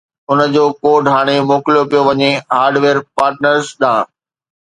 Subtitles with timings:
[0.29, 4.03] ان جو ڪوڊ ھاڻي موڪليو پيو وڃي هارڊويئر پارٽنرز ڏانھن